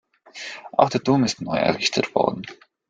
Auch 0.71 0.89
der 0.89 1.03
Turm 1.03 1.25
ist 1.25 1.41
neu 1.41 1.57
errichtet 1.57 2.15
worden. 2.15 2.41